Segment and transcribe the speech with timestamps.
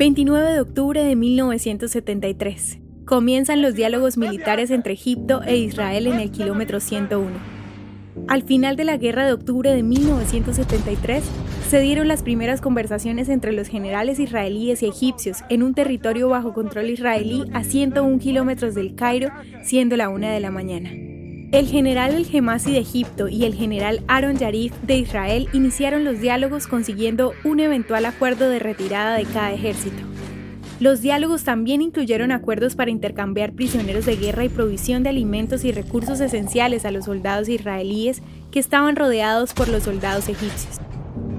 [0.00, 2.78] 29 de octubre de 1973.
[3.04, 7.28] Comienzan los diálogos militares entre Egipto e Israel en el kilómetro 101.
[8.26, 11.22] Al final de la guerra de octubre de 1973,
[11.68, 16.54] se dieron las primeras conversaciones entre los generales israelíes y egipcios en un territorio bajo
[16.54, 19.28] control israelí a 101 kilómetros del Cairo,
[19.62, 21.09] siendo la una de la mañana.
[21.52, 26.20] El general El Gemasi de Egipto y el general Aaron Yarif de Israel iniciaron los
[26.20, 30.00] diálogos consiguiendo un eventual acuerdo de retirada de cada ejército.
[30.78, 35.72] Los diálogos también incluyeron acuerdos para intercambiar prisioneros de guerra y provisión de alimentos y
[35.72, 40.78] recursos esenciales a los soldados israelíes que estaban rodeados por los soldados egipcios.